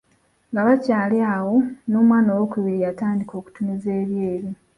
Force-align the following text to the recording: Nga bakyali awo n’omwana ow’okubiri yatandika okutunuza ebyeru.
Nga 0.51 0.61
bakyali 0.67 1.17
awo 1.35 1.55
n’omwana 1.89 2.29
ow’okubiri 2.35 2.77
yatandika 2.85 3.33
okutunuza 3.39 3.89
ebyeru. 4.01 4.49